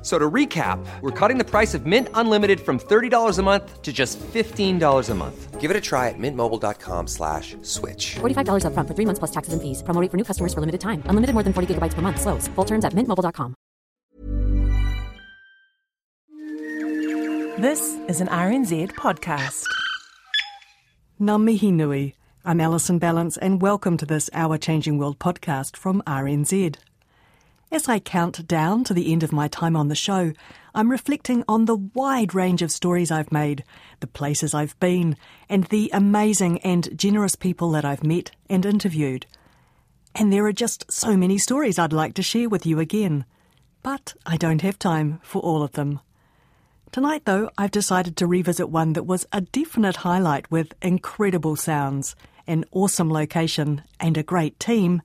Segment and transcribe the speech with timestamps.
[0.00, 3.82] F- So to recap, we're cutting the price of Mint Unlimited from $30 a month
[3.82, 5.60] to just $15 a month.
[5.60, 8.16] Give it a try at mintmobile.com slash switch.
[8.20, 9.82] $45 upfront for three months plus taxes and fees.
[9.82, 11.02] Promo rate for new customers for limited time.
[11.04, 12.18] Unlimited more than 40 gigabytes per month.
[12.18, 12.48] Slows.
[12.56, 13.54] Full terms at mintmobile.com.
[17.60, 19.68] This is an RNZ podcast.
[21.20, 22.14] Ngā mihi nui.
[22.42, 26.76] I'm Alison Ballance and welcome to this Our Changing World podcast from RNZ.
[27.72, 30.32] As I count down to the end of my time on the show,
[30.74, 33.62] I'm reflecting on the wide range of stories I've made,
[34.00, 35.16] the places I've been,
[35.48, 39.24] and the amazing and generous people that I've met and interviewed.
[40.16, 43.24] And there are just so many stories I'd like to share with you again.
[43.84, 46.00] But I don't have time for all of them.
[46.90, 52.16] Tonight, though, I've decided to revisit one that was a definite highlight with incredible sounds,
[52.48, 55.02] an awesome location, and a great team,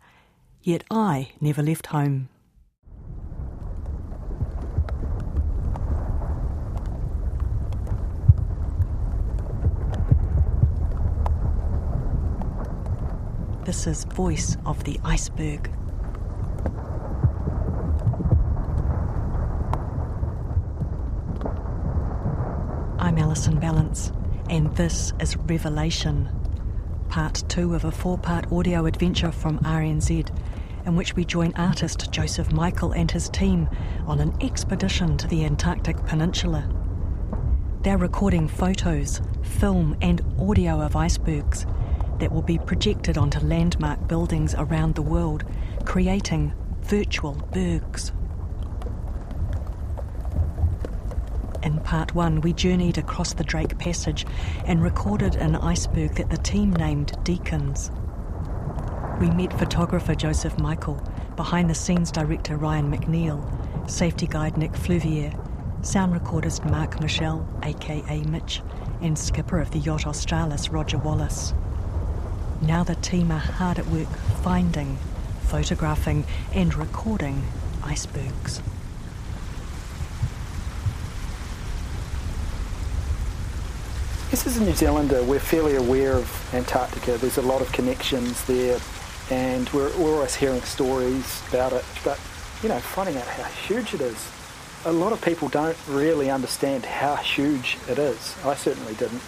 [0.64, 2.30] yet I never left home.
[13.66, 15.72] This is Voice of the Iceberg.
[23.00, 24.12] I'm Alison Ballance,
[24.52, 26.30] and this is Revelation,
[27.10, 30.30] part two of a four part audio adventure from RNZ,
[30.86, 33.68] in which we join artist Joseph Michael and his team
[34.06, 36.70] on an expedition to the Antarctic Peninsula.
[37.82, 41.66] They're recording photos, film, and audio of icebergs
[42.20, 45.44] that will be projected onto landmark buildings around the world,
[45.86, 48.12] creating virtual bergs.
[51.64, 54.26] In part one, we journeyed across the Drake Passage
[54.66, 57.90] and recorded an iceberg that the team named Deacons.
[59.20, 61.02] We met photographer Joseph Michael,
[61.36, 65.34] behind the scenes director Ryan McNeil, safety guide Nick Fluvier,
[65.82, 68.62] sound recordist Mark Michelle, aka Mitch,
[69.02, 71.54] and skipper of the yacht Australis Roger Wallace.
[72.62, 74.08] Now the team are hard at work
[74.42, 74.98] finding,
[75.48, 77.44] photographing, and recording
[77.84, 78.62] icebergs.
[84.32, 87.18] This is a New Zealander, uh, we're fairly aware of Antarctica.
[87.18, 88.80] There's a lot of connections there,
[89.30, 91.86] and we're, we're always hearing stories about it.
[92.04, 92.20] But,
[92.64, 94.18] you know, finding out how huge it is,
[94.86, 98.36] a lot of people don't really understand how huge it is.
[98.44, 99.22] I certainly didn't.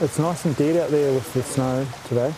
[0.00, 2.34] It's nice and dead out there with the snow today.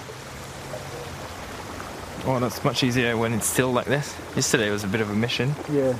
[2.25, 4.17] Oh, and it's much easier when it's still like this.
[4.37, 5.55] Yesterday was a bit of a mission.
[5.71, 5.97] Yeah.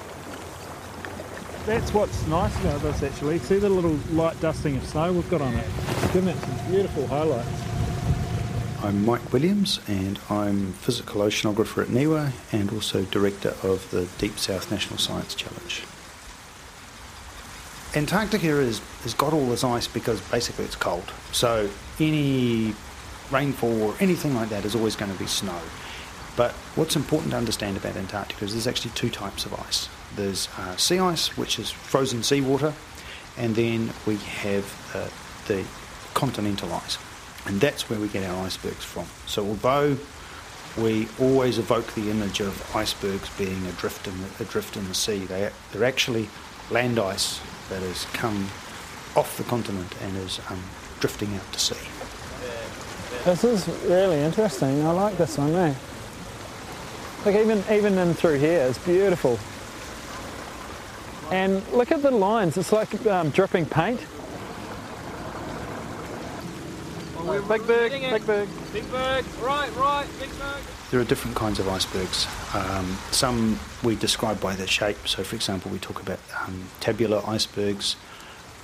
[1.67, 3.39] That's what's nice about this actually.
[3.39, 5.67] See the little light dusting of snow we've got on it.
[5.89, 7.49] It's giving it some beautiful highlights.
[8.85, 14.39] I'm Mike Williams and I'm physical oceanographer at NIWA and also director of the Deep
[14.39, 15.85] South National Science Challenge.
[17.95, 21.13] Antarctica is, has got all this ice because basically it's cold.
[21.33, 21.69] So
[22.01, 22.75] any
[23.31, 25.61] rainfall or anything like that is always going to be snow.
[26.35, 29.91] But what's important to understand about Antarctica is there's actually two types of ice.
[30.17, 32.73] There's uh, sea ice, which is frozen seawater,
[33.37, 34.65] and then we have
[34.95, 35.09] uh,
[35.47, 35.65] the
[36.15, 36.97] continental ice.
[37.45, 39.05] And that's where we get our icebergs from.
[39.27, 39.99] So although
[40.79, 45.27] we always evoke the image of icebergs being adrift in the, adrift in the sea,
[45.27, 46.31] they, they're actually
[46.71, 48.49] land ice that has come
[49.17, 50.63] off the continent and is um,
[51.01, 51.75] drifting out to sea.
[53.25, 54.85] This is really interesting.
[54.85, 55.75] I like this one, eh?
[57.25, 59.39] Look, even even in through here, it's beautiful.
[61.31, 62.57] And look at the lines.
[62.57, 64.01] It's like um, dripping paint.
[67.23, 68.49] Big berg, big berg.
[68.73, 70.63] Big bird, right, right, big bird.
[70.91, 72.27] There are different kinds of icebergs.
[72.53, 75.07] Um, some we describe by their shape.
[75.07, 77.95] So, for example, we talk about um, tabular icebergs,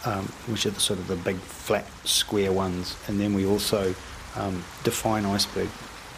[0.04, 3.94] um, which are the sort of the big flat square ones, and then we also
[4.34, 5.68] um, define iceberg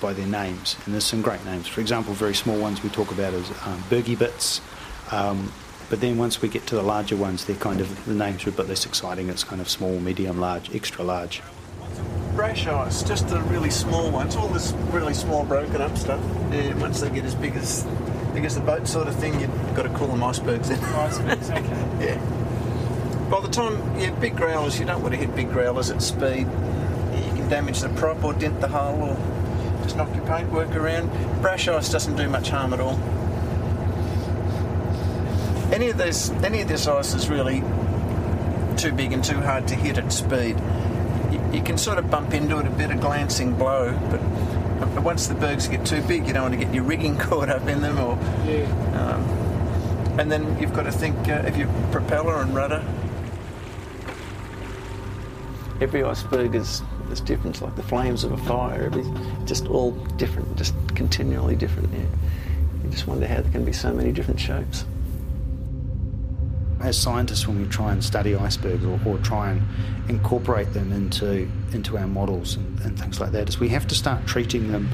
[0.00, 0.76] by their names.
[0.86, 1.69] And there's some great names.
[1.69, 4.62] For example, very small ones we talk about as um, bergy bits.
[5.10, 5.52] Um,
[5.90, 8.50] but then once we get to the larger ones, they're kind of the names are
[8.50, 9.28] a bit less exciting.
[9.28, 11.43] It's kind of small, medium, large, extra large.
[12.35, 14.37] Brash ice, just the really small ones.
[14.37, 16.21] All this really small broken up stuff.
[16.53, 17.85] Yeah, once they get as big as
[18.32, 20.79] big as the boat sort of thing, you've got to call them icebergs then.
[20.79, 21.61] Icebergs, okay.
[22.00, 23.29] yeah.
[23.31, 26.47] By the time, yeah, big growlers, you don't want to hit big growlers at speed.
[27.15, 31.11] You can damage the prop or dent the hull or just knock your paintwork around.
[31.43, 32.99] Brash ice doesn't do much harm at all.
[35.73, 37.61] any of this any of this ice is really
[38.77, 40.56] too big and too hard to hit at speed.
[41.50, 44.20] You, you can sort of bump into it a bit, a glancing blow, but
[44.94, 47.49] but once the bergs get too big, you don't want to get your rigging caught
[47.49, 48.12] up in them, or
[48.97, 49.23] um,
[50.19, 52.85] and then you've got to think uh, of your propeller and rudder.
[55.81, 58.85] Every iceberg is, is different, it's like the flames of a fire.
[58.85, 59.05] Every,
[59.46, 61.91] just all different, just continually different.
[61.93, 62.00] Yeah.
[62.85, 64.85] You just wonder how there can be so many different shapes.
[66.81, 69.62] As scientists, when we try and study icebergs or, or try and
[70.09, 73.94] incorporate them into into our models and, and things like that, is we have to
[73.94, 74.88] start treating them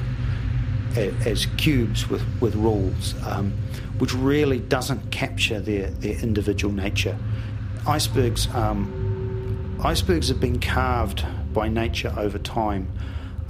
[0.97, 3.53] a, as cubes with with rules, um,
[3.99, 7.17] which really doesn't capture their their individual nature.
[7.87, 12.91] Icebergs um, icebergs have been carved by nature over time.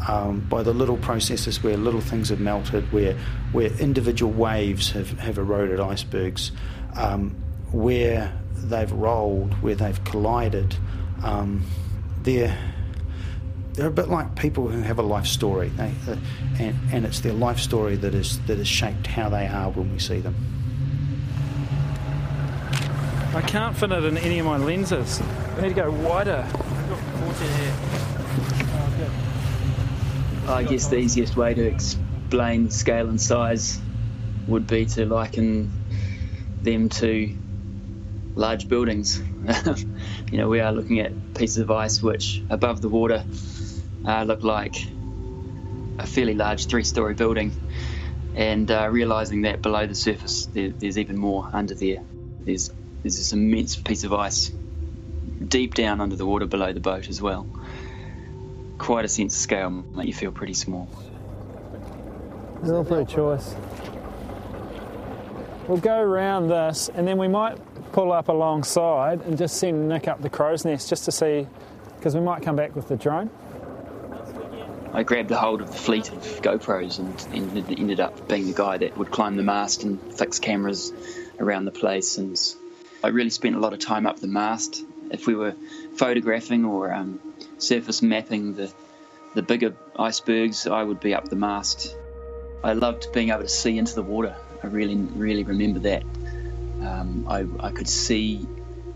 [0.07, 3.17] Um, by the little processes where little things have melted, where
[3.51, 6.51] where individual waves have, have eroded icebergs,
[6.95, 7.35] um,
[7.71, 10.75] where they've rolled, where they've collided,
[11.23, 11.63] um,
[12.23, 12.57] they're
[13.73, 16.15] they're a bit like people who have a life story, they, uh,
[16.57, 19.91] and, and it's their life story that is that has shaped how they are when
[19.91, 20.35] we see them.
[23.35, 25.21] I can't fit it in any of my lenses.
[25.57, 26.43] I need to go wider.
[26.47, 27.73] I've got 14 here.
[30.47, 33.79] I guess the easiest way to explain scale and size
[34.47, 35.71] would be to liken
[36.63, 37.35] them to
[38.37, 39.19] large buildings.
[40.31, 43.25] you know, we are looking at pieces of ice which, above the water,
[44.05, 44.75] uh, look like
[45.97, 47.51] a fairly large three-story building,
[48.35, 52.03] and uh, realizing that below the surface there, there's even more under there.
[52.41, 52.71] There's
[53.03, 54.51] there's this immense piece of ice
[55.45, 57.47] deep down under the water below the boat as well.
[58.77, 60.89] Quite a sense of scale, make you feel pretty small.
[62.61, 63.55] There's no choice.
[65.67, 67.57] We'll go around this and then we might
[67.97, 71.47] pull up alongside and just send Nick up the crow's nest just to see,
[71.95, 73.27] because we might come back with the drone.
[74.93, 78.53] I grabbed a hold of the fleet of GoPros and ended, ended up being the
[78.53, 80.93] guy that would climb the mast and fix cameras
[81.39, 82.19] around the place.
[82.19, 82.39] And
[83.03, 84.83] I really spent a lot of time up the mast.
[85.09, 85.55] If we were
[85.95, 87.19] photographing or um,
[87.57, 88.71] surface mapping the
[89.33, 91.97] the bigger icebergs, I would be up the mast.
[92.63, 94.35] I loved being able to see into the water.
[94.63, 96.03] I really, really remember that.
[96.87, 98.47] Um, I, I could see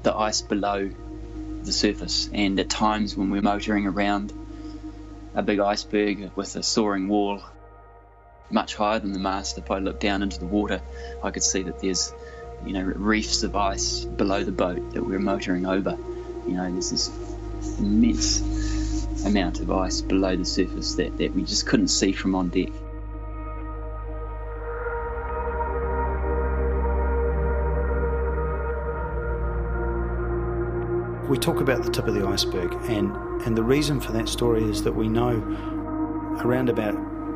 [0.04, 0.90] the ice below
[1.64, 4.34] the surface, and at times when we're motoring around
[5.36, 7.42] a big iceberg with a soaring wall
[8.50, 10.82] much higher than the mast, if I look down into the water,
[11.24, 12.14] I could see that there's,
[12.66, 15.98] you know, reefs of ice below the boat that we're motoring over.
[16.48, 17.10] You know, there's this
[17.80, 18.42] immense
[19.26, 22.70] amount of ice below the surface that, that we just couldn't see from on deck.
[31.31, 34.66] We talk about the tip of the iceberg, and, and the reason for that story
[34.66, 35.39] is that we know
[36.42, 36.94] around about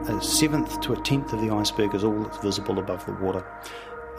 [0.10, 3.48] a seventh to a tenth of the iceberg is all that's visible above the water.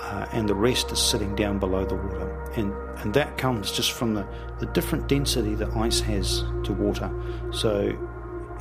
[0.01, 2.43] Uh, and the rest is sitting down below the water.
[2.57, 4.27] And, and that comes just from the,
[4.61, 7.11] the different density that ice has to water.
[7.53, 7.93] So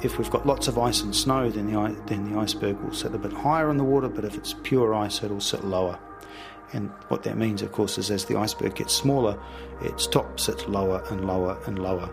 [0.03, 3.15] if we've got lots of ice and snow, then the, then the iceberg will sit
[3.15, 5.98] a bit higher in the water, but if it's pure ice, it'll sit lower.
[6.74, 9.39] And what that means, of course, is as the iceberg gets smaller,
[9.81, 12.10] its top sits lower and lower and lower.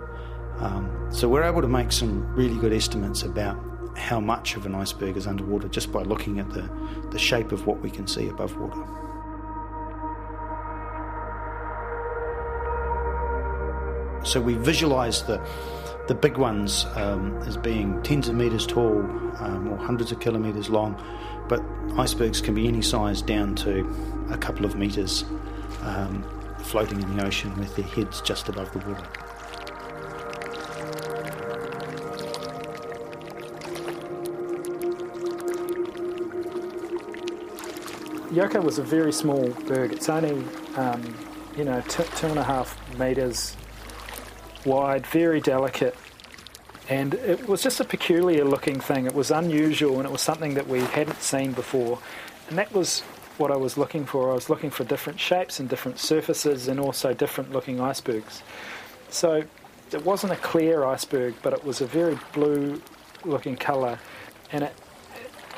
[0.58, 3.58] Um, so we're able to make some really good estimates about
[3.96, 6.68] how much of an iceberg is underwater just by looking at the,
[7.10, 8.82] the shape of what we can see above water.
[14.24, 15.44] So we visualize the,
[16.12, 18.98] the big ones um, as being tens of meters tall
[19.38, 20.94] um, or hundreds of kilometers long,
[21.48, 21.62] but
[21.96, 23.80] icebergs can be any size down to
[24.30, 25.24] a couple of meters
[25.80, 26.22] um,
[26.64, 29.08] floating in the ocean with their heads just above the water.
[38.32, 39.94] Yoko was a very small berg.
[39.94, 40.44] It's only,
[40.76, 41.14] um,
[41.56, 43.56] you know, t- two and a half metres
[44.64, 45.96] wide, very delicate,
[46.88, 49.06] and it was just a peculiar looking thing.
[49.06, 51.98] It was unusual and it was something that we hadn't seen before,
[52.48, 53.00] and that was
[53.38, 54.30] what I was looking for.
[54.30, 58.42] I was looking for different shapes and different surfaces and also different looking icebergs.
[59.08, 59.44] So
[59.92, 62.80] it wasn't a clear iceberg, but it was a very blue
[63.24, 63.98] looking colour,
[64.50, 64.74] and it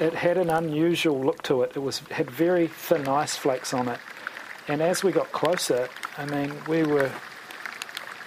[0.00, 1.72] it had an unusual look to it.
[1.74, 4.00] It was had very thin ice flakes on it,
[4.68, 7.10] and as we got closer, I mean, we were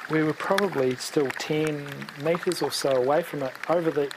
[0.10, 1.88] we were probably still 10
[2.24, 3.54] metres or so away from it.
[3.70, 4.12] Over the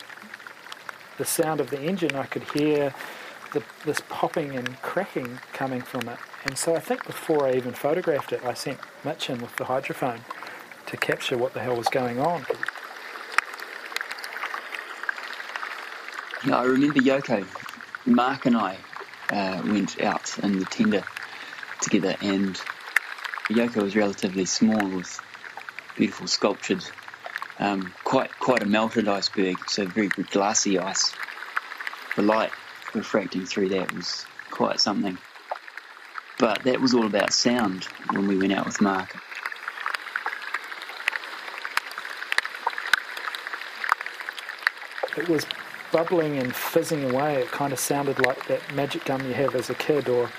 [1.18, 2.94] the sound of the engine, I could hear
[3.52, 6.18] the, this popping and cracking coming from it.
[6.47, 9.64] And so I think before I even photographed it, I sent Mitch in with the
[9.64, 10.20] hydrophone
[10.87, 12.47] to capture what the hell was going on.
[16.50, 17.47] I remember Yoko.
[18.06, 18.78] Mark and I
[19.30, 21.04] uh, went out in the tender
[21.82, 22.59] together, and
[23.50, 25.20] Yoko was relatively small with
[26.00, 26.83] beautiful sculptured,
[27.59, 31.12] um, quite quite a melted iceberg, so very, glassy ice.
[32.16, 32.52] The light
[32.95, 35.19] refracting through that was quite something.
[36.38, 39.14] But that was all about sound when we went out with Mark.
[45.19, 45.45] It was
[45.92, 47.42] bubbling and fizzing away.
[47.42, 50.30] It kind of sounded like that magic gum you have as a kid, or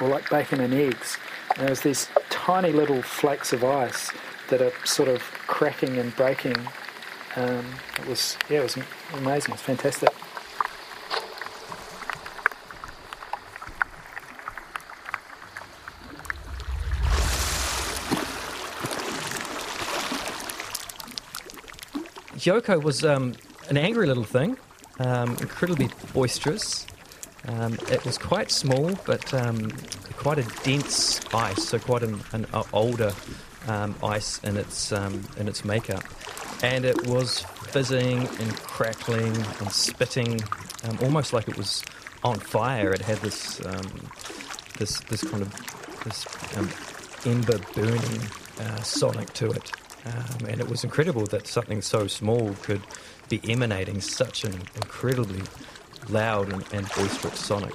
[0.00, 1.18] or like bacon and eggs.
[1.56, 4.12] And there was these tiny little flakes of ice
[4.52, 6.56] that are sort of cracking and breaking.
[7.36, 7.64] Um,
[7.98, 8.76] it was yeah, it was
[9.14, 9.50] amazing.
[9.50, 10.10] It was fantastic.
[22.36, 23.34] Yoko was um,
[23.70, 24.58] an angry little thing,
[24.98, 26.86] um, incredibly boisterous.
[27.48, 29.70] Um, it was quite small, but um,
[30.16, 33.14] quite a dense ice, so quite an, an older
[33.68, 36.04] um, ice in its um, in its makeup,
[36.62, 37.40] and it was
[37.70, 40.40] fizzing and crackling and spitting,
[41.00, 41.82] almost like it was
[42.22, 42.90] on fire.
[42.92, 43.60] It had this
[44.78, 45.52] this this kind of
[46.04, 46.26] this
[47.26, 48.28] ember burning
[48.60, 49.72] uh, sonic to it.
[50.04, 52.82] Um, and it was incredible that something so small could
[53.28, 55.42] be emanating such an incredibly
[56.08, 57.74] loud and, and boisterous sonic.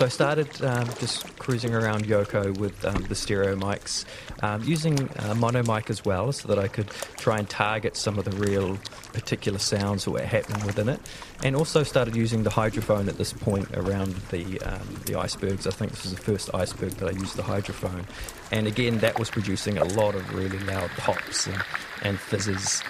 [0.00, 4.06] So I started um, just cruising around Yoko with um, the stereo mics,
[4.42, 6.88] um, using uh, mono mic as well, so that I could
[7.18, 8.78] try and target some of the real
[9.12, 11.00] particular sounds that were happening within it,
[11.44, 15.66] and also started using the hydrophone at this point around the um, the icebergs.
[15.66, 18.06] I think this was the first iceberg that I used the hydrophone,
[18.50, 21.62] and again that was producing a lot of really loud pops and,
[22.00, 22.82] and fizzes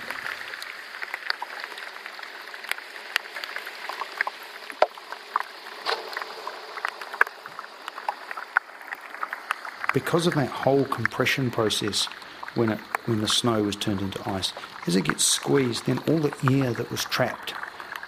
[9.93, 12.07] because of that whole compression process
[12.55, 14.53] when it when the snow was turned into ice,
[14.87, 17.55] as it gets squeezed, then all the air that was trapped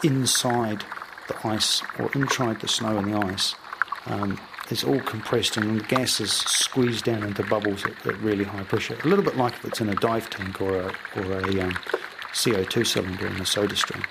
[0.04, 0.84] inside
[1.28, 3.54] the ice or inside the snow and the ice
[4.06, 4.38] um,
[4.70, 8.62] is all compressed and the gas is squeezed down into bubbles at, at, really high
[8.64, 8.98] pressure.
[9.04, 10.86] A little bit like if it's in a dive tank or a,
[11.16, 11.72] or a um,
[12.32, 14.04] CO2 cylinder in a soda stream.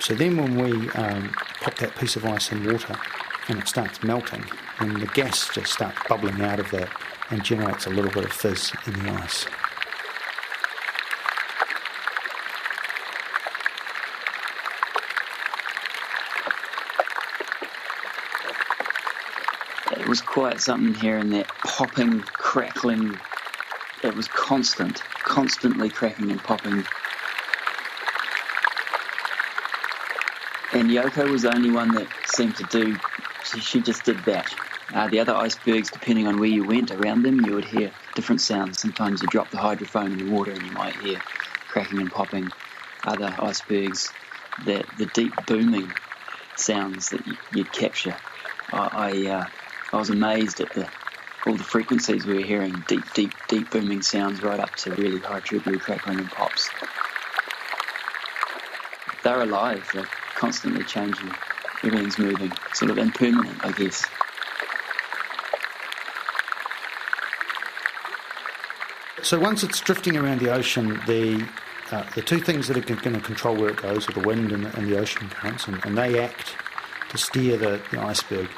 [0.00, 2.96] So then when we um, pop that piece of ice in water,
[3.48, 4.44] and it starts melting,
[4.78, 6.90] and the gas just starts bubbling out of that
[7.30, 9.46] and generates a little bit of fizz in the ice.
[19.92, 23.18] It was quite something here and that popping, crackling.
[24.02, 26.84] It was constant, constantly cracking and popping.
[30.72, 32.96] And Yoko was the only one that seemed to do
[33.44, 34.54] she, she just did that.
[34.94, 38.40] Uh, the other icebergs, depending on where you went around them, you would hear different
[38.40, 38.80] sounds.
[38.80, 41.20] Sometimes you drop the hydrophone in the water and you might hear
[41.68, 42.52] cracking and popping.
[43.04, 44.12] Other icebergs,
[44.64, 45.92] the, the deep booming
[46.54, 48.16] sounds that you, would capture.
[48.72, 49.46] I, I, uh,
[49.92, 50.88] I was amazed at the
[51.44, 55.18] all the frequencies we were hearing, deep, deep, deep booming sounds right up to really
[55.18, 56.70] high tubular crackling and pops.
[59.22, 61.30] They're alive, they're constantly changing
[61.84, 64.08] everything's moving, sort of impermanent, I guess.
[69.24, 71.48] So once it's drifting around the ocean, the
[71.90, 74.52] uh, the two things that are going to control where it goes are the wind
[74.52, 76.56] and the, and the ocean currents, and, and, they act
[77.08, 78.50] to steer the, the, iceberg.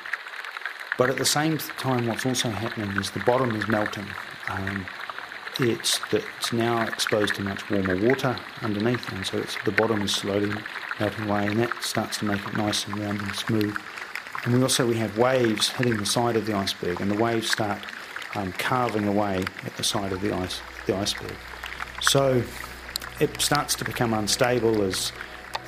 [0.98, 4.06] But at the same time, what's also happening is the bottom is melting.
[4.48, 4.86] Um,
[5.60, 10.52] it's, it's now exposed to much warmer water underneath, and so the bottom is slowly
[10.98, 13.76] melting away, and that starts to make it nice and round and smooth.
[14.44, 17.50] And we also we have waves hitting the side of the iceberg, and the waves
[17.50, 17.80] start
[18.34, 21.34] um, carving away at the side of the ice the iceberg.
[22.00, 22.42] So
[23.20, 25.12] it starts to become unstable as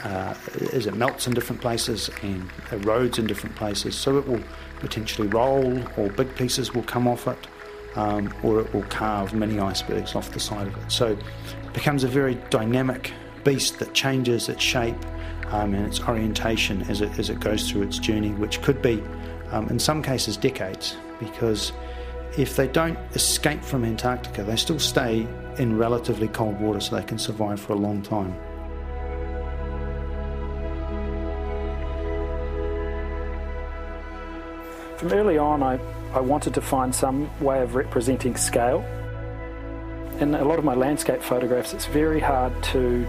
[0.05, 0.35] uh,
[0.73, 3.97] as it melts in different places and erodes in different places.
[3.97, 4.43] So it will
[4.79, 7.49] potentially roll, or big pieces will come off it,
[7.97, 10.93] um, or it will carve many icebergs off the side of it.
[10.93, 13.13] So it becomes a very dynamic
[13.45, 14.97] beast that changes its shape
[15.49, 19.03] um, and its orientation as it, as it goes through its journey, which could be,
[19.51, 21.73] um, in some cases, decades, because
[22.39, 25.27] if they don't escape from Antarctica, they still stay
[25.59, 28.33] in relatively cold water so they can survive for a long time.
[34.99, 35.81] From early on, I,
[36.13, 38.85] I wanted to find some way of representing scale.
[40.21, 43.05] In a lot of my landscape photographs, it's very hard to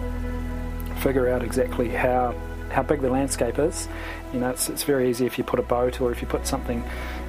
[1.02, 2.36] figure out exactly how
[2.70, 3.88] how big the landscape is.
[4.34, 6.46] You know, it's, it's very easy if you put a boat or if you put
[6.46, 6.84] something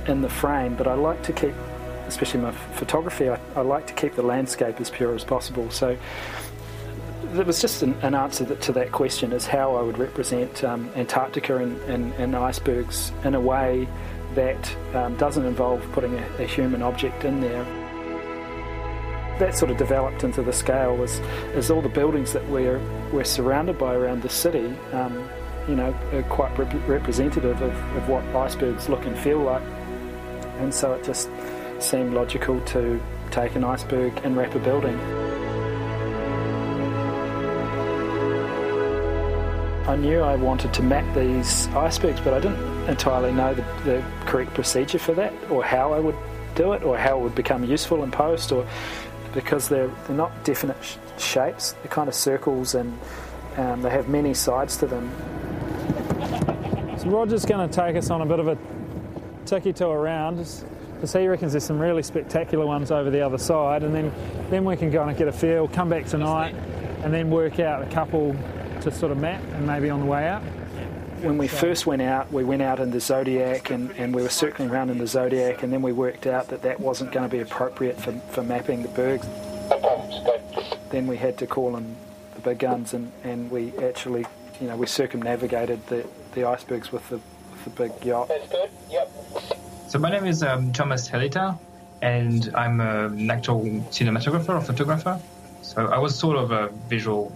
[0.07, 1.55] in the frame, but I like to keep,
[2.11, 5.71] especially my photography, I, I like to keep the landscape as pure as possible.
[5.71, 5.97] So
[7.35, 10.65] it was just an, an answer that, to that question is how I would represent
[10.65, 13.89] um, Antarctica and, and, and, icebergs in a way
[14.35, 17.65] that um, doesn't involve putting a, a human object in there
[19.41, 22.79] that sort of developed into the scale is all the buildings that we're,
[23.11, 25.29] we're surrounded by around the city, um,
[25.67, 29.63] you know, are quite rep- representative of, of what icebergs look and feel like.
[30.59, 31.31] And so it just
[31.83, 34.99] seemed logical to take an iceberg and wrap a building.
[39.89, 44.05] I knew I wanted to map these icebergs, but I didn't entirely know the, the
[44.27, 46.17] correct procedure for that, or how I would
[46.55, 48.67] do it, or how it would become useful in post, or
[49.35, 51.73] because they're, they're not definite sh- shapes.
[51.73, 52.99] They're kind of circles and
[53.57, 55.11] um, they have many sides to them.
[56.99, 58.59] So Roger's going to take us on a bit of a
[59.47, 60.39] tiki tour around
[61.01, 64.13] because he reckons there's some really spectacular ones over the other side and then,
[64.51, 66.55] then we can go and get a feel, come back tonight
[67.03, 68.37] and then work out a couple
[68.83, 70.43] to sort of map and maybe on the way out
[71.23, 74.31] when we first went out, we went out in the Zodiac and, and we were
[74.31, 77.31] circling around in the Zodiac, and then we worked out that that wasn't going to
[77.35, 79.27] be appropriate for, for mapping the bergs.
[80.91, 81.97] Then we had to call in
[82.35, 84.25] the big guns, and, and we actually,
[84.61, 88.29] you know, we circumnavigated the, the icebergs with the, with the big yacht.
[88.29, 89.11] That's good, yep.
[89.91, 91.59] So my name is um, Thomas Helita,
[92.01, 95.21] and I'm an actual cinematographer or photographer.
[95.63, 97.33] So I was sort of a visual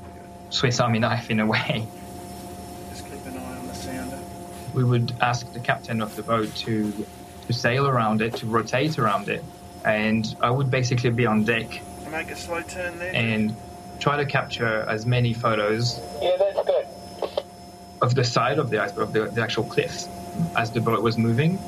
[0.50, 1.84] Swiss Army knife in a way.
[2.90, 4.20] Just keep an eye on the sounder.
[4.72, 6.92] We would ask the captain of the boat to
[7.48, 9.42] to sail around it, to rotate around it,
[9.84, 11.82] and I would basically be on deck.
[12.08, 13.10] Make a slow turn there.
[13.12, 13.56] And
[13.98, 15.98] try to capture as many photos.
[16.22, 16.86] Yeah, that's good.
[18.00, 20.08] Of the side of the iceberg, of the, the actual cliffs,
[20.56, 21.58] as the boat was moving.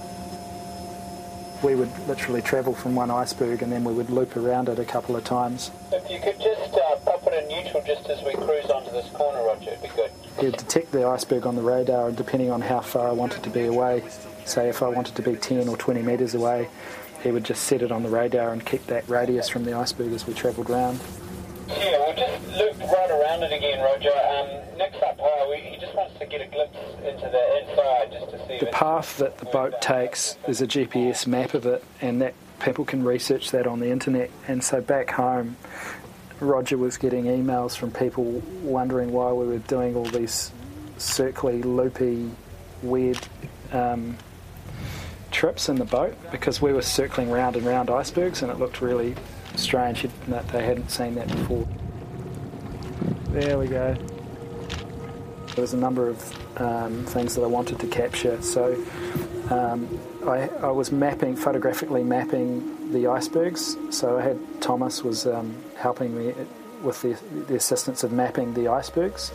[1.63, 4.85] We would literally travel from one iceberg and then we would loop around it a
[4.85, 5.71] couple of times.
[5.93, 9.09] If you could just uh, pop it in neutral just as we cruise onto this
[9.11, 12.61] corner, Roger, it'd be good he'd detect the iceberg on the radar, and depending on
[12.61, 14.05] how far I wanted to be away,
[14.45, 16.69] say if I wanted to be 10 or 20 metres away,
[17.23, 20.13] he would just set it on the radar and keep that radius from the iceberg
[20.13, 21.01] as we travelled round.
[22.17, 24.11] Just loop right around it again, Roger.
[24.11, 28.13] Um, next up high, we, he just wants to get a glimpse into the inside
[28.13, 28.59] just to see.
[28.59, 32.85] The path that the boat takes is a GPS map of it, and that people
[32.85, 34.31] can research that on the internet.
[34.49, 35.57] And so back home,
[36.41, 38.25] Roger was getting emails from people
[38.63, 40.53] wondering why we were doing all these
[40.99, 42.31] circly, loopy,
[42.83, 43.19] weird
[43.73, 44.17] um,
[45.31, 48.81] trips in the boat because we were circling round and round icebergs and it looked
[48.81, 49.15] really
[49.57, 51.67] strange that they hadn't seen that before.
[53.37, 53.95] There we go.
[55.55, 58.83] There was a number of um, things that I wanted to capture, so
[59.51, 59.87] um,
[60.27, 63.77] I, I, was mapping, photographically mapping the icebergs.
[63.91, 66.33] So I had Thomas was um, helping me
[66.81, 69.33] with the, the assistance of mapping the icebergs.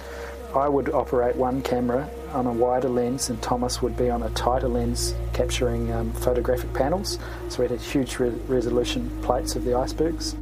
[0.56, 4.32] I would operate one camera on a wider lens, and Thomas would be on a
[4.32, 7.20] tighter lens capturing um, photographic panels.
[7.50, 10.36] So we had huge re- resolution plates of the icebergs.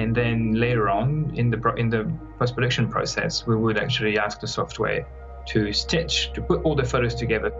[0.00, 4.18] And then later on in the pro- in the post production process, we would actually
[4.18, 5.06] ask the software
[5.52, 7.50] to stitch to put all the photos together.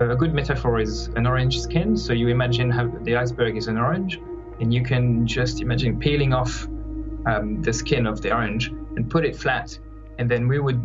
[0.00, 1.96] A good metaphor is an orange skin.
[1.96, 4.20] So you imagine how the iceberg is an orange,
[4.60, 6.52] and you can just imagine peeling off
[7.26, 9.76] um, the skin of the orange and put it flat,
[10.18, 10.80] and then we would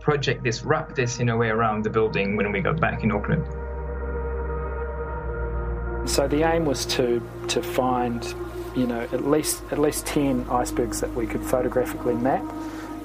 [0.00, 3.12] project this, wrap this in a way around the building when we got back in
[3.12, 3.44] Auckland.
[6.08, 8.34] So the aim was to to find,
[8.74, 12.42] you know, at least at least ten icebergs that we could photographically map,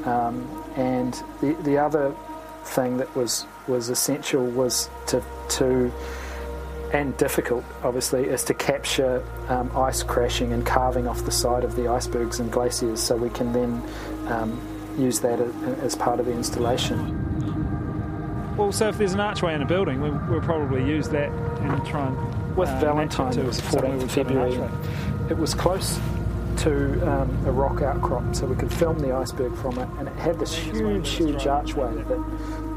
[0.05, 2.15] um, and the the other
[2.63, 5.91] thing that was was essential was to to
[6.93, 11.75] and difficult, obviously, is to capture um, ice crashing and carving off the side of
[11.75, 13.83] the icebergs and glaciers so we can then
[14.27, 14.59] um,
[14.97, 15.39] use that
[15.81, 17.25] as part of the installation.
[18.55, 21.85] Well, so if there's an archway in a building, we, will probably use that and
[21.85, 22.36] try and.
[22.57, 24.59] With uh, Valentine, it was 14th February.
[25.29, 25.99] It was close
[26.57, 30.15] to um, a rock outcrop, so we could film the iceberg from it, and it
[30.15, 32.19] had this huge, huge archway that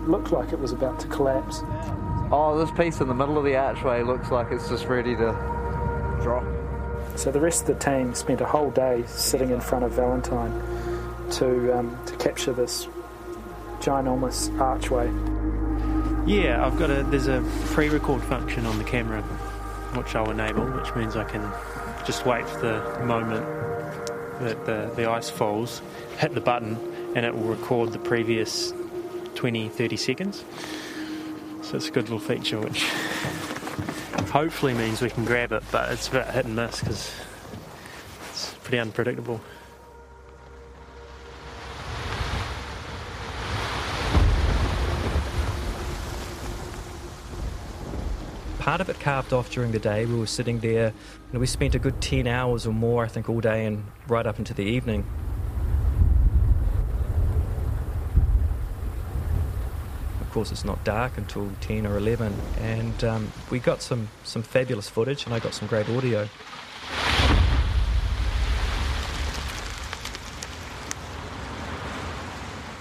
[0.06, 1.62] looked like it was about to collapse.
[2.30, 5.32] Oh, this piece in the middle of the archway looks like it's just ready to
[6.22, 6.44] drop.
[7.16, 10.52] So the rest of the team spent a whole day sitting in front of Valentine
[11.32, 12.86] to um, to capture this
[13.80, 15.06] ginormous archway.
[16.30, 17.02] Yeah, I've got a.
[17.04, 19.24] There's a pre-record function on the camera,
[19.94, 21.42] which I'll enable, which means I can
[22.06, 23.44] just wait for the moment
[24.40, 25.82] that the, the ice falls,
[26.18, 26.78] hit the button,
[27.14, 28.72] and it will record the previous
[29.34, 30.44] 20, 30 seconds.
[31.62, 32.84] So it's a good little feature, which
[34.30, 37.12] hopefully means we can grab it, but it's a bit hit and miss because
[38.30, 39.40] it's pretty unpredictable.
[48.70, 50.06] Part of it carved off during the day.
[50.06, 50.92] We were sitting there,
[51.32, 54.24] and we spent a good 10 hours or more, I think, all day and right
[54.24, 55.04] up into the evening.
[60.20, 64.44] Of course, it's not dark until 10 or 11, and um, we got some, some
[64.44, 66.28] fabulous footage, and I got some great audio.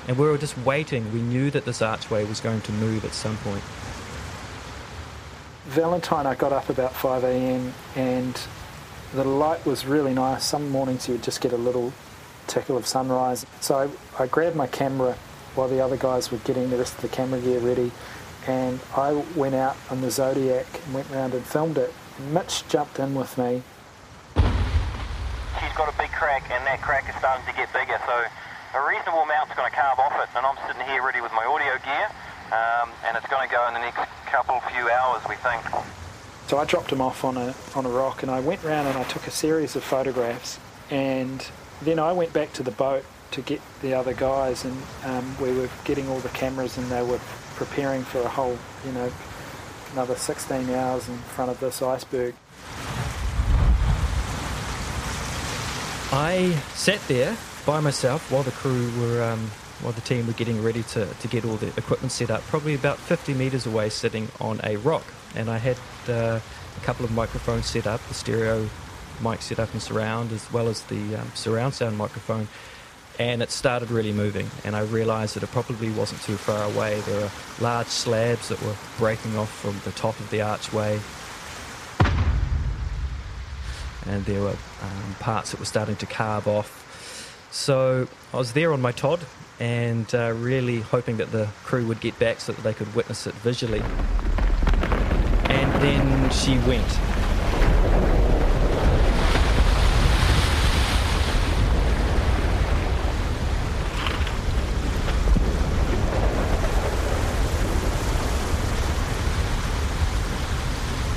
[0.08, 1.12] And we were just waiting.
[1.12, 3.64] We knew that this archway was going to move at some point.
[5.70, 7.72] Valentine, I got up about 5 a.m.
[7.96, 8.42] and
[9.14, 10.44] the light was really nice.
[10.44, 11.94] Some mornings you would just get a little
[12.48, 13.46] tickle of sunrise.
[13.62, 15.16] So I, I grabbed my camera
[15.54, 17.92] while the other guys were getting the rest of the camera gear ready,
[18.48, 21.94] and I went out on the Zodiac and went around and filmed it.
[22.32, 23.62] Mitch jumped in with me.
[24.34, 28.02] She's got a big crack, and that crack is starting to get bigger.
[28.08, 28.26] So
[28.74, 31.46] a reasonable amount's going to carve off it, and I'm sitting here ready with my
[31.46, 32.10] audio gear.
[32.50, 35.62] Um, and it's going to go in the next couple few hours, we think.
[36.48, 38.98] So I dropped him off on a on a rock, and I went round and
[38.98, 41.46] I took a series of photographs, and
[41.82, 45.54] then I went back to the boat to get the other guys, and um, we
[45.54, 47.20] were getting all the cameras, and they were
[47.56, 49.12] preparing for a whole, you know,
[49.94, 52.34] another 16 hours in front of this iceberg.
[56.12, 57.38] I sat there
[57.68, 61.28] by myself while the crew were um, while the team were getting ready to, to
[61.28, 65.06] get all the equipment set up, probably about 50 metres away, sitting on a rock.
[65.36, 66.40] And I had uh,
[66.78, 68.70] a couple of microphones set up, the stereo
[69.22, 72.48] mic set up and surround, as well as the um, surround sound microphone.
[73.18, 77.02] And it started really moving, and I realised that it probably wasn't too far away.
[77.02, 81.02] There were large slabs that were breaking off from the top of the archway,
[84.06, 87.48] and there were um, parts that were starting to carve off.
[87.52, 89.20] So I was there on my tod,
[89.60, 93.28] and uh, really hoping that the crew would get back so that they could witness
[93.28, 93.82] it visually.
[95.50, 96.88] And then she went.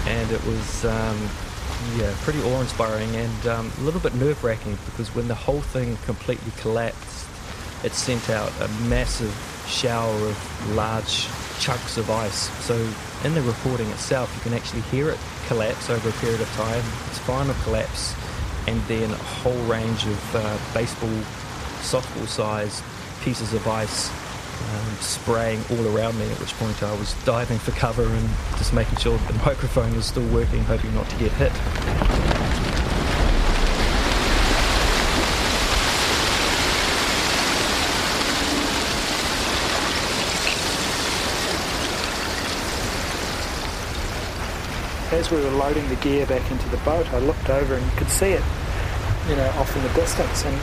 [0.09, 1.31] And it was, um,
[1.97, 6.53] yeah, pretty awe-inspiring and um, a little bit nerve-wracking because when the whole thing completely
[6.61, 7.29] collapsed,
[7.85, 9.35] it sent out a massive
[9.67, 12.51] shower of large chunks of ice.
[12.65, 12.75] So
[13.25, 16.83] in the recording itself, you can actually hear it collapse over a period of time,
[17.09, 18.15] its final collapse,
[18.67, 21.11] and then a whole range of uh, baseball,
[21.81, 22.83] softball sized
[23.23, 27.73] pieces of ice um, spraying all around me, at which point I was diving for
[27.73, 31.33] cover and just making sure that the microphone was still working, hoping not to get
[31.33, 32.32] hit.
[45.23, 48.09] As we were loading the gear back into the boat, I looked over and could
[48.09, 48.43] see it,
[49.29, 50.59] you know, off in the distance, and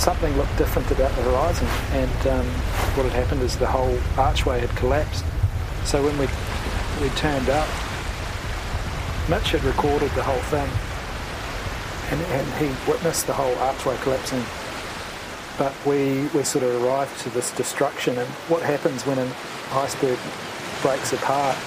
[0.00, 1.66] something looked different about the horizon.
[1.92, 2.46] And um,
[2.96, 5.22] what had happened is the whole archway had collapsed.
[5.84, 6.26] So when we
[7.02, 7.68] we turned up,
[9.28, 10.70] Mitch had recorded the whole thing,
[12.10, 14.42] and, and he witnessed the whole archway collapsing.
[15.58, 19.30] But we, we sort of arrived to this destruction, and what happens when an
[19.72, 20.18] iceberg
[20.80, 21.58] breaks apart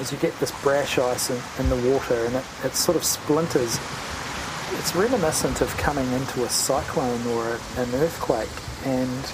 [0.00, 3.04] is you get this brash ice in, in the water and it, it, sort of
[3.04, 3.78] splinters.
[4.78, 8.48] It's reminiscent of coming into a cyclone or a, an earthquake.
[8.84, 9.32] And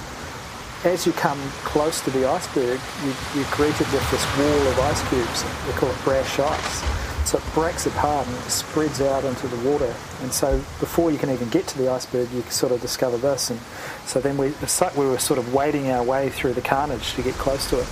[0.85, 5.09] as you come close to the iceberg, you, you're greeted with this wall of ice
[5.09, 5.45] cubes.
[5.67, 7.01] We call it brash ice.
[7.29, 9.95] So it breaks apart and it spreads out into the water.
[10.23, 13.51] And so before you can even get to the iceberg, you sort of discover this.
[13.51, 13.61] And
[14.07, 14.49] so then we,
[14.97, 17.87] we were sort of wading our way through the carnage to get close to it.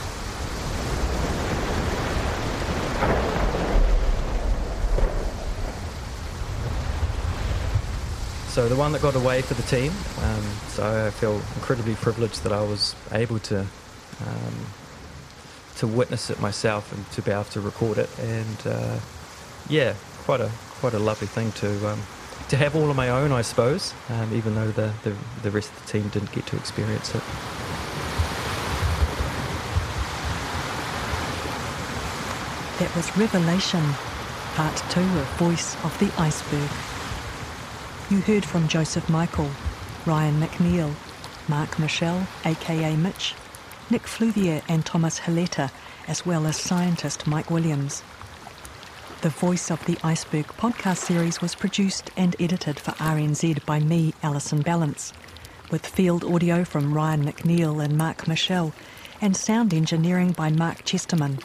[8.59, 9.92] So the one that got away for the team.
[10.21, 14.66] Um, so I feel incredibly privileged that I was able to um,
[15.77, 18.11] to witness it myself and to be able to record it.
[18.18, 18.99] And uh,
[19.68, 19.94] yeah,
[20.25, 22.03] quite a quite a lovely thing to um,
[22.49, 25.71] to have all on my own, I suppose, um, even though the, the, the rest
[25.71, 27.23] of the team didn't get to experience it.
[32.81, 33.85] That was Revelation,
[34.57, 36.88] part two of Voice of the Iceberg.
[38.11, 39.51] You heard from Joseph Michael,
[40.07, 40.94] Ryan McNeil,
[41.47, 43.35] Mark Michelle, aka Mitch,
[43.90, 45.71] Nick Fluthier, and Thomas Hileta,
[46.07, 48.03] as well as scientist Mike Williams.
[49.21, 54.14] The Voice of the Iceberg podcast series was produced and edited for RNZ by me,
[54.23, 55.12] Alison Ballance,
[55.71, 58.73] with field audio from Ryan McNeil and Mark Michelle,
[59.21, 61.40] and sound engineering by Mark Chesterman.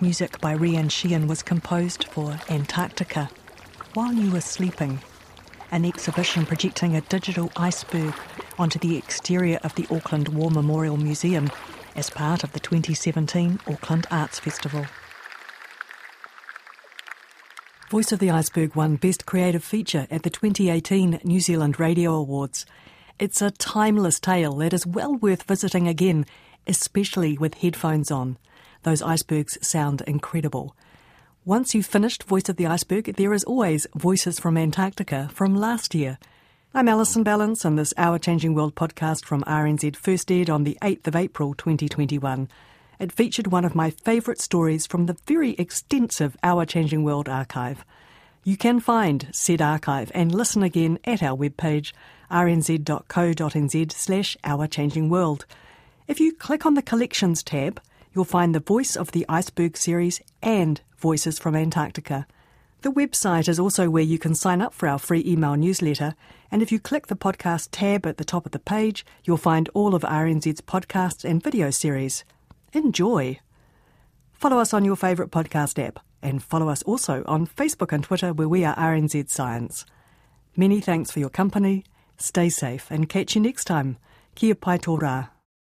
[0.00, 3.30] Music by Rian Sheehan was composed for Antarctica,
[3.94, 4.98] While You Were Sleeping,
[5.70, 8.12] an exhibition projecting a digital iceberg
[8.58, 11.48] onto the exterior of the Auckland War Memorial Museum
[11.94, 14.84] as part of the 2017 Auckland Arts Festival.
[17.88, 22.66] Voice of the Iceberg won Best Creative Feature at the 2018 New Zealand Radio Awards.
[23.20, 26.26] It's a timeless tale that is well worth visiting again,
[26.66, 28.38] especially with headphones on.
[28.82, 30.74] Those icebergs sound incredible.
[31.46, 35.94] Once you've finished Voice of the Iceberg, there is always Voices from Antarctica from last
[35.94, 36.16] year.
[36.72, 40.78] I'm Alison Ballance and this Our Changing World podcast from RNZ first aired on the
[40.80, 42.48] 8th of April 2021.
[42.98, 47.84] It featured one of my favourite stories from the very extensive Our Changing World archive.
[48.42, 51.92] You can find said archive and listen again at our webpage
[52.30, 55.44] rnz.co.nz slash Our Changing World.
[56.08, 57.82] If you click on the Collections tab,
[58.14, 62.26] you'll find the Voice of the Iceberg series and Voices from Antarctica.
[62.82, 66.14] The website is also where you can sign up for our free email newsletter,
[66.50, 69.68] and if you click the podcast tab at the top of the page, you'll find
[69.74, 72.24] all of RNZ's podcasts and video series.
[72.72, 73.40] Enjoy!
[74.32, 78.32] Follow us on your favourite podcast app, and follow us also on Facebook and Twitter
[78.32, 79.86] where we are RNZ Science.
[80.56, 81.84] Many thanks for your company,
[82.18, 83.96] stay safe, and catch you next time.
[84.34, 85.33] Kia pai tō.